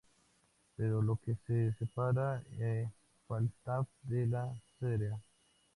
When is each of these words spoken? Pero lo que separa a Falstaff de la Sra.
Pero 0.75 1.03
lo 1.03 1.15
que 1.17 1.35
separa 1.77 2.37
a 2.37 2.91
Falstaff 3.27 3.87
de 4.01 4.25
la 4.25 4.51
Sra. 4.79 5.21